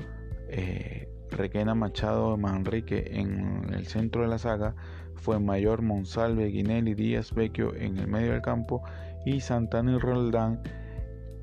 eh, 0.49 1.09
Requena 1.31 1.75
Machado 1.75 2.37
Manrique 2.39 3.11
en 3.13 3.73
el 3.75 3.87
centro 3.87 4.23
de 4.23 4.29
la 4.29 4.39
saga, 4.39 4.75
fue 5.19 5.39
Mayor 5.39 5.83
Monsalve, 5.83 6.47
Guinelli, 6.47 6.95
Díaz 6.95 7.35
Vecchio 7.35 7.75
en 7.75 7.99
el 7.99 8.07
medio 8.07 8.33
del 8.33 8.43
campo 8.43 8.83
y 9.27 9.41
Santana 9.41 9.93
y 9.93 9.99
Roldán 9.99 10.63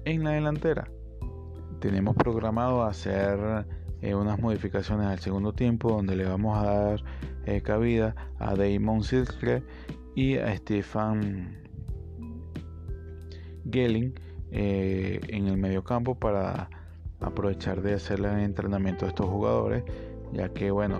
en 0.06 0.24
la 0.24 0.32
delantera. 0.32 0.90
Tenemos 1.80 2.16
programado 2.16 2.84
hacer 2.84 3.66
eh, 4.02 4.16
unas 4.16 4.40
modificaciones 4.40 5.08
al 5.08 5.20
segundo 5.20 5.54
tiempo 5.54 5.90
donde 5.90 6.16
le 6.16 6.26
vamos 6.26 6.58
a 6.58 6.64
dar 6.64 7.04
eh, 7.46 7.62
cabida 7.62 8.16
a 8.40 8.56
Damon 8.56 9.04
Silke 9.04 9.64
y 10.16 10.38
a 10.38 10.56
Stefan 10.56 11.58
Gelling 13.70 14.14
eh, 14.52 15.20
en 15.28 15.48
el 15.48 15.58
medio 15.58 15.84
campo 15.84 16.16
para 16.16 16.70
aprovechar 17.20 17.82
de 17.82 17.94
hacerle 17.94 18.30
el 18.30 18.40
entrenamiento 18.40 19.06
a 19.06 19.10
estos 19.10 19.28
jugadores 19.28 19.84
ya 20.34 20.50
que 20.50 20.72
bueno 20.72 21.00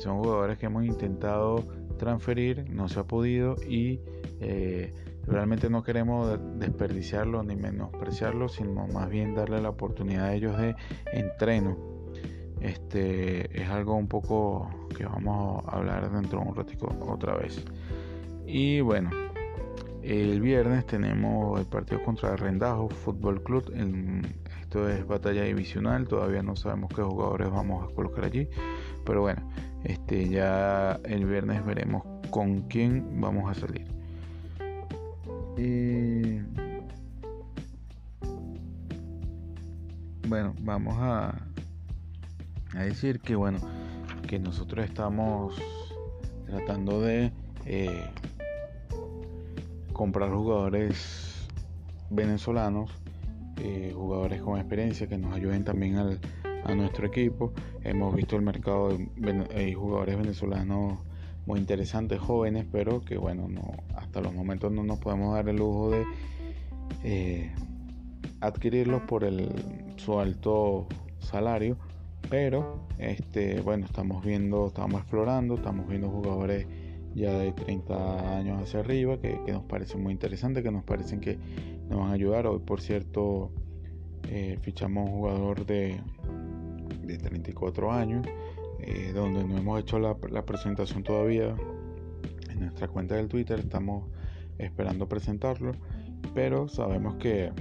son 0.00 0.18
jugadores 0.18 0.58
que 0.58 0.66
hemos 0.66 0.84
intentado 0.84 1.64
transferir, 2.00 2.64
no 2.70 2.88
se 2.88 2.98
ha 2.98 3.04
podido 3.04 3.56
y 3.68 4.00
eh, 4.40 4.90
realmente 5.26 5.68
no 5.68 5.82
queremos 5.82 6.38
desperdiciarlo 6.58 7.42
ni 7.42 7.56
menospreciarlo, 7.56 8.48
sino 8.48 8.86
más 8.86 9.10
bien 9.10 9.34
darle 9.34 9.60
la 9.60 9.68
oportunidad 9.68 10.24
a 10.24 10.34
ellos 10.34 10.56
de 10.56 10.74
entreno. 11.12 11.76
Este 12.62 13.62
es 13.62 13.68
algo 13.68 13.94
un 13.94 14.08
poco 14.08 14.70
que 14.96 15.04
vamos 15.04 15.62
a 15.66 15.76
hablar 15.76 16.10
dentro 16.10 16.40
de 16.40 16.48
un 16.48 16.56
ratito 16.56 16.88
otra 17.00 17.34
vez. 17.36 17.62
Y 18.46 18.80
bueno, 18.80 19.10
el 20.02 20.40
viernes 20.40 20.86
tenemos 20.86 21.60
el 21.60 21.66
partido 21.66 22.02
contra 22.02 22.34
Rendajo 22.34 22.88
Fútbol 22.88 23.42
Club. 23.42 23.70
esto 24.62 24.88
es 24.88 25.06
batalla 25.06 25.42
divisional, 25.42 26.08
todavía 26.08 26.42
no 26.42 26.56
sabemos 26.56 26.90
qué 26.94 27.02
jugadores 27.02 27.50
vamos 27.50 27.84
a 27.84 27.94
colocar 27.94 28.24
allí, 28.24 28.48
pero 29.04 29.20
bueno, 29.20 29.42
este, 29.84 30.28
ya 30.28 31.00
el 31.04 31.24
viernes 31.24 31.64
veremos 31.64 32.04
con 32.30 32.62
quién 32.62 33.20
vamos 33.20 33.50
a 33.50 33.60
salir. 33.60 33.86
Y 35.56 36.40
bueno, 40.28 40.54
vamos 40.60 40.96
a, 40.98 41.34
a 42.74 42.82
decir 42.82 43.20
que 43.20 43.34
bueno, 43.34 43.58
que 44.26 44.38
nosotros 44.38 44.84
estamos 44.84 45.60
tratando 46.46 47.00
de 47.00 47.32
eh, 47.66 48.04
comprar 49.92 50.30
jugadores 50.30 51.48
venezolanos, 52.10 52.90
eh, 53.58 53.92
jugadores 53.94 54.40
con 54.40 54.58
experiencia 54.58 55.06
que 55.06 55.18
nos 55.18 55.34
ayuden 55.34 55.64
también 55.64 55.96
al, 55.96 56.20
a 56.64 56.74
nuestro 56.74 57.06
equipo. 57.06 57.52
Hemos 57.82 58.14
visto 58.14 58.36
el 58.36 58.42
mercado 58.42 58.96
de 59.16 59.74
jugadores 59.74 60.18
venezolanos 60.18 60.98
muy 61.46 61.58
interesantes, 61.58 62.20
jóvenes, 62.20 62.66
pero 62.70 63.00
que 63.00 63.16
bueno, 63.16 63.48
no, 63.48 63.72
hasta 63.96 64.20
los 64.20 64.34
momentos 64.34 64.70
no 64.70 64.84
nos 64.84 64.98
podemos 64.98 65.34
dar 65.34 65.48
el 65.48 65.56
lujo 65.56 65.90
de 65.90 66.04
eh, 67.04 67.52
adquirirlos 68.40 69.02
por 69.02 69.24
el, 69.24 69.48
su 69.96 70.18
alto 70.18 70.86
salario. 71.18 71.76
Pero 72.28 72.86
este, 72.98 73.60
bueno, 73.60 73.86
estamos 73.86 74.24
viendo, 74.24 74.68
estamos 74.68 75.00
explorando, 75.00 75.54
estamos 75.54 75.88
viendo 75.88 76.10
jugadores 76.10 76.66
ya 77.14 77.32
de 77.32 77.52
30 77.52 78.38
años 78.38 78.62
hacia 78.62 78.80
arriba 78.80 79.18
que, 79.18 79.40
nos 79.48 79.64
parecen 79.64 80.02
muy 80.02 80.12
interesantes, 80.12 80.62
que 80.62 80.70
nos 80.70 80.84
parecen 80.84 81.20
que 81.20 81.38
nos 81.88 81.98
van 81.98 82.10
a 82.10 82.12
ayudar. 82.12 82.46
Hoy, 82.46 82.60
por 82.60 82.80
cierto, 82.80 83.50
eh, 84.28 84.58
fichamos 84.60 85.08
un 85.08 85.16
jugador 85.16 85.66
de, 85.66 85.98
de 87.10 87.18
34 87.18 87.92
años, 87.92 88.26
eh, 88.80 89.12
donde 89.14 89.44
no 89.44 89.58
hemos 89.58 89.80
hecho 89.80 89.98
la, 89.98 90.14
presentación 90.44 91.02
todavía 91.02 91.54
en 92.50 92.60
nuestra 92.60 92.88
cuenta 92.88 93.16
del 93.16 93.28
Twitter, 93.28 93.58
estamos 93.60 94.08
esperando 94.58 95.08
presentarlo, 95.08 95.72
pero 96.34 96.68
sabemos 96.68 97.16
que, 97.16 97.52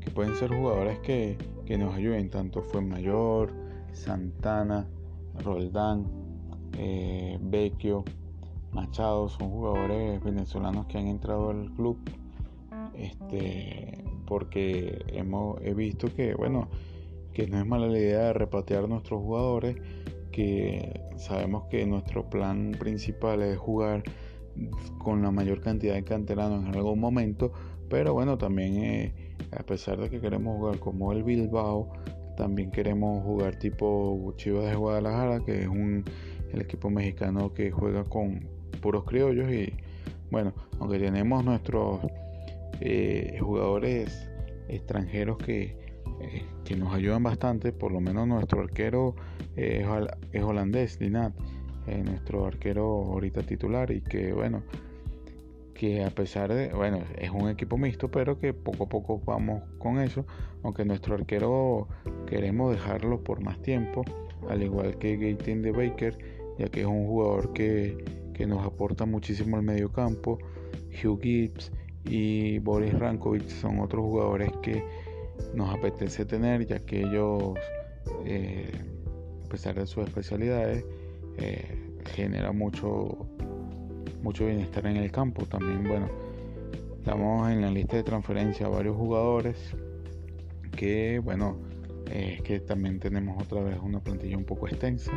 que 0.00 0.10
pueden 0.10 0.34
ser 0.36 0.54
jugadores 0.54 0.98
que, 1.00 1.38
que 1.64 1.78
nos 1.78 1.94
ayuden, 1.94 2.30
tanto 2.30 2.62
fue 2.62 2.80
Mayor, 2.80 3.52
Santana, 3.92 4.86
Roldán, 5.42 6.06
eh, 6.78 7.38
Vecchio, 7.40 8.04
Machado, 8.72 9.28
son 9.28 9.50
jugadores 9.50 10.22
venezolanos 10.22 10.86
que 10.86 10.98
han 10.98 11.06
entrado 11.06 11.50
al 11.50 11.72
club. 11.72 11.98
Este, 12.94 14.04
porque 14.26 15.04
hemos 15.08 15.60
he 15.62 15.74
visto 15.74 16.08
que 16.14 16.34
bueno 16.34 16.68
que 17.36 17.46
no 17.46 17.58
es 17.60 17.66
mala 17.66 17.86
la 17.86 17.98
idea 17.98 18.20
de 18.20 18.32
repatear 18.32 18.88
nuestros 18.88 19.20
jugadores, 19.20 19.76
que 20.32 21.02
sabemos 21.16 21.64
que 21.68 21.84
nuestro 21.84 22.30
plan 22.30 22.72
principal 22.78 23.42
es 23.42 23.58
jugar 23.58 24.04
con 24.96 25.20
la 25.20 25.30
mayor 25.30 25.60
cantidad 25.60 25.92
de 25.92 26.02
canteranos 26.02 26.66
en 26.66 26.74
algún 26.74 26.98
momento, 26.98 27.52
pero 27.90 28.14
bueno, 28.14 28.38
también 28.38 28.82
eh, 28.82 29.34
a 29.50 29.62
pesar 29.64 30.00
de 30.00 30.08
que 30.08 30.18
queremos 30.18 30.56
jugar 30.56 30.78
como 30.78 31.12
el 31.12 31.24
Bilbao, 31.24 31.92
también 32.38 32.70
queremos 32.70 33.22
jugar 33.22 33.58
tipo 33.58 34.32
Chivas 34.38 34.70
de 34.70 34.76
Guadalajara, 34.76 35.44
que 35.44 35.60
es 35.60 35.68
un, 35.68 36.04
el 36.54 36.62
equipo 36.62 36.88
mexicano 36.88 37.52
que 37.52 37.70
juega 37.70 38.04
con 38.04 38.48
puros 38.80 39.04
criollos 39.04 39.52
y 39.52 39.74
bueno, 40.30 40.54
aunque 40.80 40.98
tenemos 40.98 41.44
nuestros 41.44 42.00
eh, 42.80 43.36
jugadores 43.42 44.26
extranjeros 44.68 45.36
que 45.36 45.85
eh, 46.26 46.44
que 46.64 46.76
nos 46.76 46.94
ayudan 46.94 47.22
bastante, 47.22 47.72
por 47.72 47.92
lo 47.92 48.00
menos 48.00 48.26
nuestro 48.26 48.60
arquero 48.60 49.14
es, 49.56 49.86
holandés, 50.42 50.98
Dinat, 50.98 51.32
eh, 51.86 52.02
nuestro 52.04 52.46
arquero 52.46 52.84
ahorita 52.84 53.42
titular 53.42 53.90
y 53.90 54.00
que 54.00 54.32
bueno, 54.32 54.62
que 55.74 56.04
a 56.04 56.10
pesar 56.10 56.52
de, 56.52 56.72
bueno, 56.72 57.00
es 57.18 57.30
un 57.30 57.48
equipo 57.48 57.76
mixto, 57.76 58.10
pero 58.10 58.38
que 58.38 58.52
poco 58.52 58.84
a 58.84 58.88
poco 58.88 59.20
vamos 59.24 59.62
con 59.78 60.00
eso, 60.00 60.26
aunque 60.62 60.84
nuestro 60.84 61.14
arquero 61.14 61.88
queremos 62.26 62.72
dejarlo 62.72 63.22
por 63.22 63.40
más 63.40 63.60
tiempo, 63.62 64.04
al 64.48 64.62
igual 64.62 64.98
que 64.98 65.16
Gaten 65.16 65.62
de 65.62 65.72
Baker, 65.72 66.18
ya 66.58 66.68
que 66.68 66.80
es 66.80 66.86
un 66.86 67.06
jugador 67.06 67.52
que, 67.52 68.04
que 68.34 68.46
nos 68.46 68.64
aporta 68.64 69.04
muchísimo 69.04 69.56
al 69.56 69.62
medio 69.62 69.92
campo, 69.92 70.38
Hugh 71.02 71.20
Gibbs 71.20 71.70
y 72.04 72.58
Boris 72.60 72.94
Rankovic 72.94 73.48
son 73.48 73.80
otros 73.80 74.04
jugadores 74.04 74.50
que 74.62 74.82
nos 75.54 75.74
apetece 75.74 76.24
tener, 76.24 76.66
ya 76.66 76.80
que 76.80 77.00
ellos, 77.00 77.54
eh, 78.24 78.70
a 79.44 79.48
pesar 79.48 79.74
de 79.74 79.86
sus 79.86 80.04
especialidades, 80.04 80.84
eh, 81.38 81.94
genera 82.14 82.52
mucho, 82.52 83.26
mucho 84.22 84.46
bienestar 84.46 84.86
en 84.86 84.96
el 84.96 85.10
campo. 85.10 85.46
También, 85.46 85.84
bueno, 85.84 86.08
estamos 86.98 87.50
en 87.50 87.62
la 87.62 87.70
lista 87.70 87.96
de 87.96 88.02
transferencia 88.02 88.68
varios 88.68 88.96
jugadores 88.96 89.56
que, 90.76 91.20
bueno, 91.22 91.56
es 92.12 92.42
que 92.42 92.60
también 92.60 93.00
tenemos 93.00 93.42
otra 93.42 93.62
vez 93.62 93.78
una 93.82 94.00
plantilla 94.00 94.36
un 94.36 94.44
poco 94.44 94.68
extensa. 94.68 95.12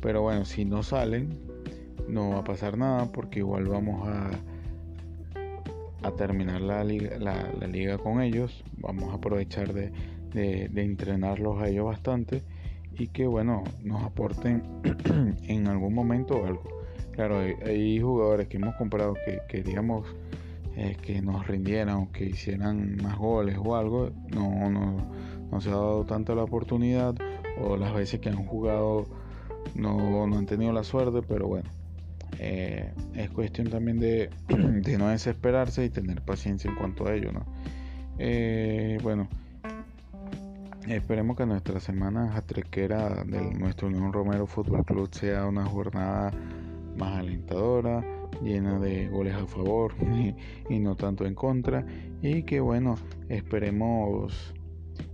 Pero 0.00 0.22
bueno, 0.22 0.44
si 0.44 0.64
no 0.64 0.82
salen, 0.82 1.38
no 2.08 2.30
va 2.30 2.38
a 2.38 2.44
pasar 2.44 2.76
nada 2.76 3.10
porque 3.12 3.40
igual 3.40 3.66
vamos 3.66 4.08
a 4.08 4.30
a 6.02 6.12
terminar 6.12 6.60
la 6.60 6.84
liga, 6.84 7.18
la, 7.18 7.66
liga 7.66 7.98
con 7.98 8.20
ellos. 8.20 8.64
Vamos 8.78 9.10
a 9.12 9.14
aprovechar 9.14 9.72
de, 9.72 9.92
de, 10.32 10.82
entrenarlos 10.82 11.60
a 11.62 11.68
ellos 11.68 11.86
bastante 11.86 12.42
y 12.98 13.08
que 13.08 13.26
bueno 13.26 13.64
nos 13.82 14.02
aporten 14.02 14.62
en 15.44 15.66
algún 15.66 15.94
momento 15.94 16.44
algo. 16.44 16.64
Claro, 17.12 17.40
hay, 17.40 18.00
jugadores 18.00 18.48
que 18.48 18.56
hemos 18.56 18.74
comprado 18.76 19.14
que, 19.26 19.40
que 19.48 19.62
digamos 19.62 20.06
eh, 20.76 20.96
que 21.02 21.20
nos 21.20 21.46
rindieran 21.46 21.96
o 21.96 22.12
que 22.12 22.24
hicieran 22.24 22.96
más 23.02 23.18
goles 23.18 23.58
o 23.62 23.76
algo, 23.76 24.10
no, 24.34 24.70
no, 24.70 24.96
no 25.50 25.60
se 25.60 25.68
ha 25.68 25.72
dado 25.72 26.04
tanto 26.04 26.34
la 26.34 26.44
oportunidad 26.44 27.14
o 27.60 27.76
las 27.76 27.92
veces 27.92 28.20
que 28.20 28.30
han 28.30 28.46
jugado 28.46 29.06
no, 29.74 30.26
no 30.26 30.38
han 30.38 30.46
tenido 30.46 30.72
la 30.72 30.84
suerte, 30.84 31.20
pero 31.26 31.46
bueno, 31.46 31.68
eh, 32.44 32.92
es 33.14 33.30
cuestión 33.30 33.68
también 33.70 34.00
de, 34.00 34.28
no 34.98 35.08
desesperarse 35.08 35.84
y 35.84 35.90
tener 35.90 36.22
paciencia 36.22 36.68
en 36.68 36.76
cuanto 36.76 37.06
a 37.06 37.14
ello, 37.14 37.30
¿no? 37.30 37.46
Eh, 38.18 38.98
bueno, 39.00 39.28
esperemos 40.88 41.36
que 41.36 41.46
nuestra 41.46 41.78
semana 41.78 42.32
jatrequera 42.32 43.22
de 43.22 43.54
nuestro 43.54 43.86
Unión 43.86 44.12
Romero 44.12 44.48
Fútbol 44.48 44.84
Club 44.84 45.08
sea 45.14 45.46
una 45.46 45.64
jornada 45.64 46.32
más 46.98 47.20
alentadora, 47.20 48.04
llena 48.42 48.76
de 48.80 49.06
goles 49.06 49.34
a 49.34 49.46
favor 49.46 49.94
y, 50.68 50.80
no 50.80 50.96
tanto 50.96 51.24
en 51.24 51.36
contra, 51.36 51.86
y 52.22 52.42
que 52.42 52.58
bueno, 52.58 52.96
esperemos 53.28 54.52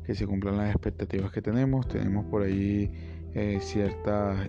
que 0.05 0.15
se 0.15 0.27
cumplan 0.27 0.57
las 0.57 0.71
expectativas 0.71 1.31
que 1.31 1.43
tenemos. 1.43 1.87
Tenemos 1.89 2.25
por 2.25 2.43
ahí 2.43 2.91
eh, 3.35 3.59
ciertas 3.61 4.49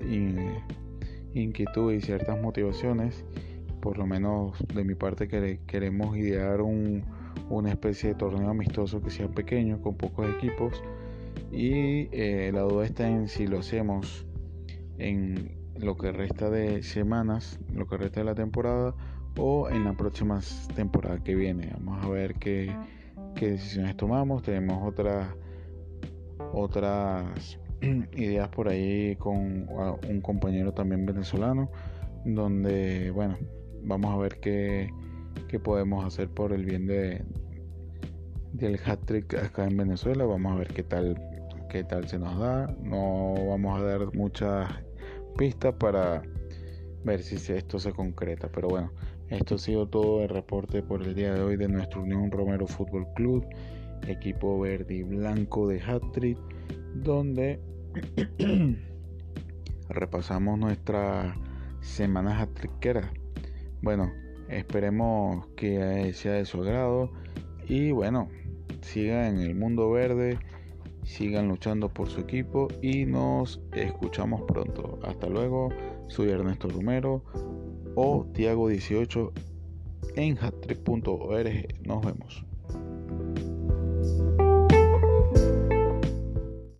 inquietudes 1.39 2.04
y 2.04 2.06
ciertas 2.06 2.41
motivaciones. 2.41 3.25
Por 3.82 3.97
lo 3.97 4.06
menos 4.06 4.58
de 4.73 4.84
mi 4.84 4.95
parte 4.95 5.28
queremos 5.65 6.17
idear 6.17 6.62
un, 6.62 7.04
una 7.49 7.69
especie 7.69 8.10
de 8.10 8.15
torneo 8.15 8.49
amistoso 8.49 9.02
que 9.02 9.10
sea 9.10 9.28
pequeño, 9.30 9.82
con 9.82 9.95
pocos 9.95 10.28
equipos. 10.36 10.84
Y 11.52 12.10
eh, 12.12 12.52
la 12.54 12.62
duda 12.62 12.86
está 12.86 13.08
en 13.08 13.28
si 13.28 13.47
lo 13.47 13.60
hacemos 13.60 14.25
en 14.97 15.58
lo 15.78 15.95
que 15.97 16.12
resta 16.12 16.49
de 16.49 16.84
semanas, 16.84 17.60
lo 17.73 17.88
que 17.88 17.97
resta 17.97 18.19
de 18.19 18.25
la 18.25 18.36
temporada 18.36 18.95
o 19.38 19.69
en 19.69 19.86
la 19.86 19.93
próxima 19.93 20.41
temporada 20.75 21.23
que 21.23 21.36
viene. 21.36 21.71
Vamos 21.73 22.06
a 22.06 22.10
ver 22.10 22.36
qué, 22.36 22.75
qué 23.36 23.52
decisiones 23.52 23.95
tomamos. 23.95 24.43
Tenemos 24.43 24.86
otras 24.86 25.28
otras 26.54 27.60
ideas 28.13 28.49
por 28.49 28.69
ahí 28.69 29.15
con 29.17 29.67
un 30.07 30.21
compañero 30.21 30.73
también 30.73 31.05
venezolano, 31.05 31.71
donde, 32.25 33.11
bueno, 33.11 33.37
vamos 33.83 34.13
a 34.13 34.17
ver 34.17 34.39
qué, 34.39 34.89
qué 35.47 35.59
podemos 35.59 36.05
hacer 36.05 36.29
por 36.29 36.53
el 36.53 36.65
bien 36.65 36.87
de 36.87 37.23
del 38.53 38.79
hat 38.83 38.99
trick 39.05 39.35
acá 39.35 39.65
en 39.65 39.77
Venezuela. 39.77 40.25
Vamos 40.25 40.53
a 40.53 40.55
ver 40.55 40.67
qué 40.69 40.83
tal 40.83 41.15
qué 41.69 41.83
tal 41.83 42.07
se 42.07 42.19
nos 42.19 42.37
da. 42.39 42.67
No 42.83 43.35
vamos 43.47 43.79
a 43.79 43.83
dar 43.83 44.13
muchas 44.13 44.69
pistas 45.37 45.73
para 45.75 46.23
ver 47.05 47.21
si 47.21 47.35
esto 47.53 47.79
se 47.79 47.93
concreta. 47.93 48.49
Pero 48.51 48.67
bueno, 48.67 48.91
esto 49.29 49.55
ha 49.55 49.57
sido 49.57 49.87
todo 49.87 50.23
el 50.23 50.29
reporte 50.29 50.81
por 50.81 51.03
el 51.03 51.15
día 51.15 51.33
de 51.33 51.41
hoy 51.41 51.55
de 51.55 51.69
nuestro 51.69 52.01
Unión 52.01 52.31
Romero 52.31 52.67
Fútbol 52.67 53.07
Club, 53.15 53.45
equipo 54.07 54.59
verde 54.59 54.95
y 54.95 55.03
blanco 55.03 55.67
de 55.67 55.81
hat-trick, 55.81 56.37
donde 56.93 57.60
repasamos 59.89 60.58
nuestra 60.58 61.36
semana 61.82 62.39
hat-trickera. 62.39 63.12
Bueno, 63.82 64.12
esperemos 64.49 65.47
que 65.56 66.12
sea 66.13 66.34
de 66.34 66.45
su 66.45 66.62
agrado 66.62 67.12
y 67.67 67.91
bueno, 67.91 68.30
siga 68.82 69.28
en 69.30 69.39
el 69.39 69.56
mundo 69.56 69.91
verde 69.91 70.38
sigan 71.10 71.47
luchando 71.47 71.89
por 71.89 72.08
su 72.08 72.21
equipo 72.21 72.67
y 72.82 73.06
nos 73.06 73.60
escuchamos 73.73 74.43
pronto. 74.43 74.99
Hasta 75.04 75.28
luego, 75.28 75.69
soy 76.08 76.30
Ernesto 76.30 76.69
Romero 76.69 77.23
o 77.95 78.25
Tiago18 78.34 79.32
en 80.15 80.36
hattrick.org. 80.36 81.88
Nos 81.88 82.06
vemos. 82.06 82.48